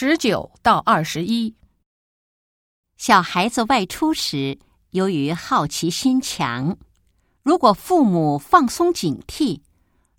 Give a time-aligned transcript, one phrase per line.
[0.00, 1.56] 十九到二十一，
[2.98, 4.56] 小孩子外出时，
[4.90, 6.78] 由于好奇心强，
[7.42, 9.60] 如果父母放松警惕，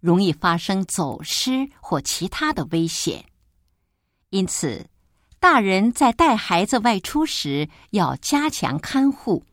[0.02, 3.24] 容易发生走失或其他的危险。
[4.32, 4.86] 因此，
[5.40, 9.46] 大人在带孩子外出时要加强看护，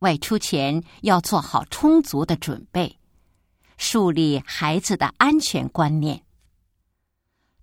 [0.00, 2.98] 外出前要做好充足的准备，
[3.76, 6.24] 树立孩子的安全观念。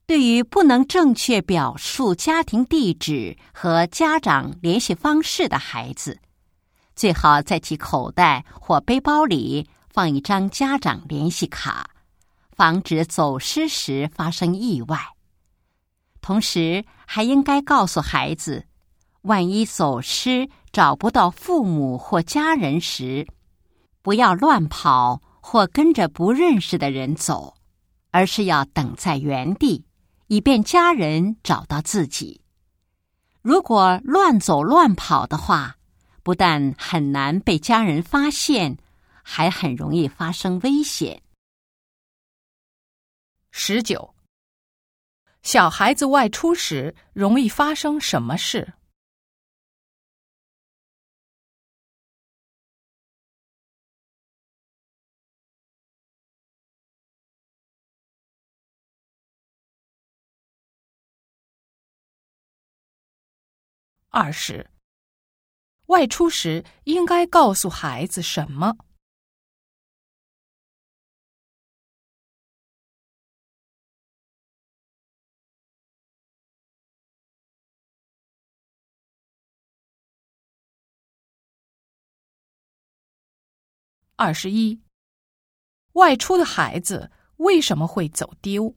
[0.05, 6.19] 对于不能正确表述家庭地址和家长联系方式的孩子，
[6.95, 11.89] 最好在其口袋或背包里放一张家长联系卡，
[12.51, 14.99] 防止走失时发生意外。
[16.19, 18.65] 同时，还应该告诉孩子，
[19.21, 23.25] 万一走失找不到父母或家人时，
[24.01, 27.53] 不要乱跑或跟着不认识的人走，
[28.11, 29.85] 而是要等在原地。
[30.31, 32.39] 以便家人找到自己。
[33.41, 35.75] 如果乱走乱跑的话，
[36.23, 38.77] 不但很难被家人发现，
[39.23, 41.21] 还很容易发生危险。
[43.51, 44.15] 十九，
[45.41, 48.71] 小孩子外出时容易发生什么事？
[64.13, 64.69] 二是，
[65.85, 68.75] 外出时应该告诉孩子什么？
[84.17, 84.81] 二十一，
[85.93, 88.75] 外出的孩子为什么会走丢？